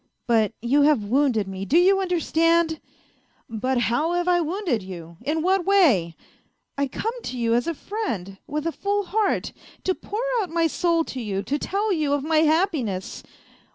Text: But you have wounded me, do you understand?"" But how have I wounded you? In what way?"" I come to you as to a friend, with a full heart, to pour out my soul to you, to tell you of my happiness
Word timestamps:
But 0.25 0.53
you 0.63 0.81
have 0.81 1.03
wounded 1.03 1.47
me, 1.47 1.63
do 1.63 1.77
you 1.77 2.01
understand?"" 2.01 2.81
But 3.47 3.77
how 3.77 4.13
have 4.13 4.27
I 4.27 4.41
wounded 4.41 4.81
you? 4.81 5.17
In 5.23 5.43
what 5.43 5.63
way?"" 5.63 6.15
I 6.75 6.87
come 6.87 7.13
to 7.21 7.37
you 7.37 7.53
as 7.53 7.65
to 7.65 7.69
a 7.69 7.73
friend, 7.75 8.39
with 8.47 8.65
a 8.65 8.71
full 8.71 9.03
heart, 9.05 9.53
to 9.83 9.93
pour 9.93 10.23
out 10.41 10.49
my 10.49 10.65
soul 10.65 11.03
to 11.03 11.21
you, 11.21 11.43
to 11.43 11.59
tell 11.59 11.93
you 11.93 12.13
of 12.13 12.23
my 12.23 12.37
happiness 12.37 13.21